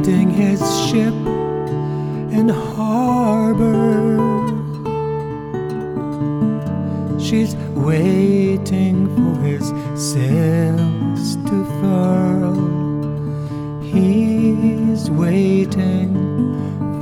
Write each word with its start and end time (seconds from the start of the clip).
finding 0.00 0.30
his 0.30 0.60
ship 0.86 1.14
in 2.32 2.48
harbor. 2.48 4.16
She's 7.20 7.54
waiting 7.74 9.14
for 9.14 9.42
his 9.42 9.66
sails 9.94 11.36
to 11.36 11.64
furl. 11.80 12.56
He's 13.82 15.10
waiting 15.10 16.14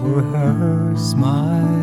for 0.01 0.21
her 0.21 0.96
smile. 0.96 1.79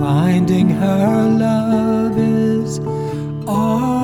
Finding 0.00 0.70
her 0.70 1.28
love 1.38 2.16
is 2.16 2.80
arbor. 3.46 3.99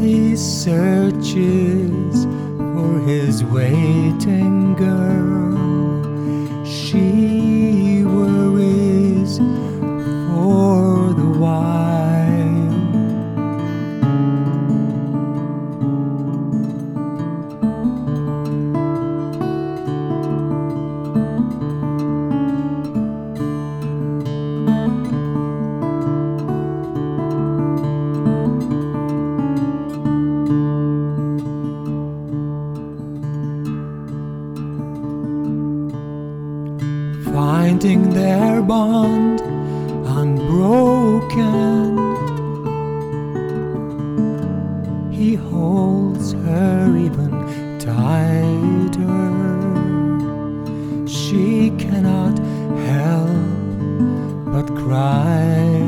He 0.00 0.36
searches 0.36 2.24
for 2.24 3.00
his 3.00 3.42
waiting 3.44 4.74
girl. 4.74 6.64
She 6.64 7.35
finding 37.36 38.08
their 38.14 38.62
bond 38.62 39.42
unbroken. 40.18 41.98
He 45.12 45.34
holds 45.34 46.32
her 46.32 46.96
even 46.96 47.32
tighter. 47.78 49.34
She 51.06 51.72
cannot 51.76 52.38
help 52.88 53.28
but 54.54 54.74
cry. 54.74 55.85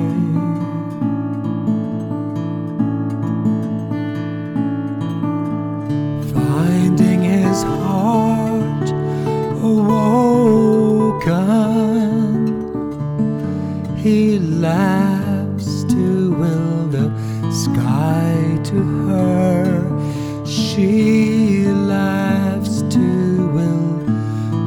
Laughs 14.59 15.85
to 15.85 16.33
will 16.33 16.89
the 16.89 17.13
sky 17.53 18.59
to 18.65 18.83
her. 19.07 20.45
She 20.45 21.65
laughs 21.69 22.83
to 22.91 23.47
will 23.55 24.07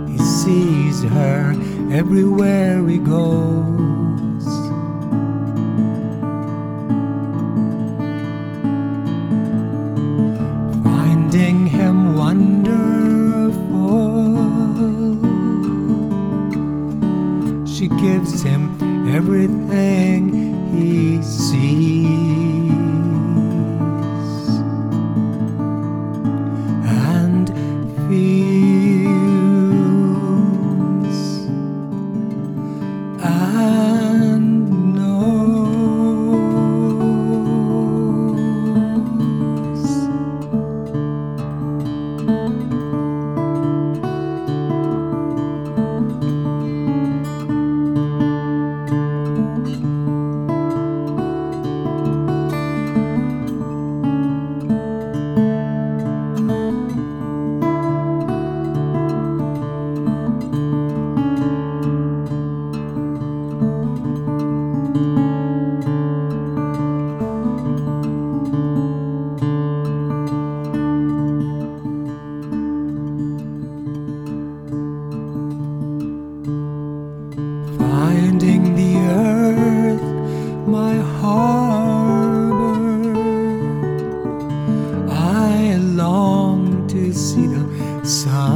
He 0.08 0.18
sees 0.20 1.04
her 1.04 1.54
everywhere 1.92 2.88
he 2.88 2.98
goes. 2.98 4.46
Finding 10.86 11.58
him 11.68 12.16
wonderful. 12.16 12.78
She 17.68 17.90
gives 18.06 18.42
him 18.42 18.62
everything 19.14 20.22
he 20.74 21.22
sees 21.22 21.61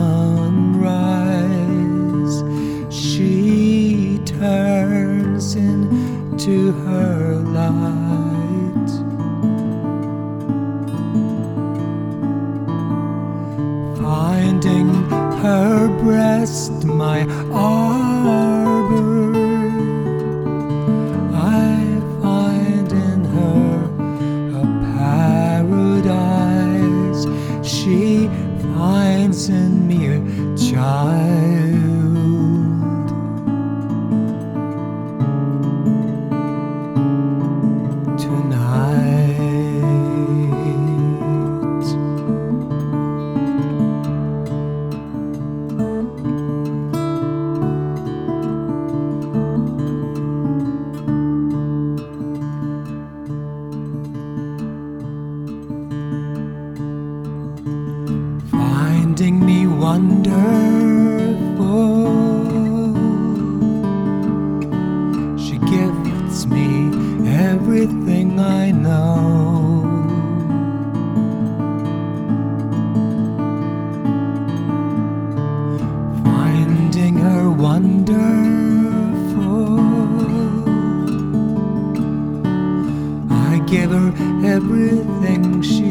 sunrise. 0.05 1.33
She 2.93 4.19
turns 4.25 5.55
into 5.55 6.71
her 6.85 7.41
light. 7.59 8.91
Finding 13.97 14.89
her 15.43 15.87
breast, 16.03 16.85
my 16.85 17.19
arbor. 17.51 18.04
In 29.25 29.87
me 29.87 30.05
a 30.05 30.55
child. 30.55 31.54
wonderful. 59.95 61.77
She 65.37 65.57
gifts 65.59 66.45
me 66.45 66.91
everything 67.27 68.39
I 68.39 68.71
know. 68.71 69.83
Finding 76.23 77.15
her 77.15 77.49
wonderful, 77.51 78.19
I 83.31 83.59
give 83.65 83.91
her 83.91 84.11
everything 84.45 85.61
she. 85.61 85.84